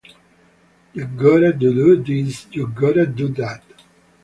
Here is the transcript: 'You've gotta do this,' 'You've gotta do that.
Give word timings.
'You've 0.95 1.15
gotta 1.15 1.53
do 1.53 1.95
this,' 2.03 2.47
'You've 2.51 2.73
gotta 2.73 3.05
do 3.05 3.27
that. 3.35 3.61